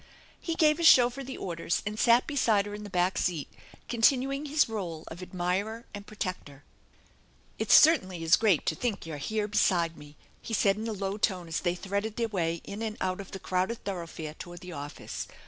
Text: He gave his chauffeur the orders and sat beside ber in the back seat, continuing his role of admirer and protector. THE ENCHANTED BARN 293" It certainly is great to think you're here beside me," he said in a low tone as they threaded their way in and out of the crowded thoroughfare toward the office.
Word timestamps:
He 0.39 0.55
gave 0.55 0.79
his 0.79 0.87
chauffeur 0.87 1.23
the 1.23 1.37
orders 1.37 1.83
and 1.85 1.99
sat 1.99 2.25
beside 2.25 2.65
ber 2.65 2.73
in 2.73 2.83
the 2.83 2.89
back 2.89 3.19
seat, 3.19 3.47
continuing 3.87 4.47
his 4.47 4.67
role 4.67 5.03
of 5.09 5.21
admirer 5.21 5.85
and 5.93 6.07
protector. 6.07 6.63
THE 7.59 7.65
ENCHANTED 7.65 8.09
BARN 8.09 8.09
293" 8.09 8.49
It 8.55 8.57
certainly 8.57 8.57
is 8.57 8.59
great 8.59 8.65
to 8.65 8.73
think 8.73 9.05
you're 9.05 9.17
here 9.17 9.47
beside 9.47 9.95
me," 9.97 10.15
he 10.41 10.55
said 10.55 10.77
in 10.77 10.87
a 10.87 10.91
low 10.91 11.19
tone 11.19 11.47
as 11.47 11.59
they 11.59 11.75
threaded 11.75 12.15
their 12.15 12.29
way 12.29 12.61
in 12.63 12.81
and 12.81 12.97
out 12.99 13.21
of 13.21 13.29
the 13.29 13.37
crowded 13.37 13.83
thoroughfare 13.85 14.33
toward 14.33 14.61
the 14.61 14.73
office. 14.73 15.27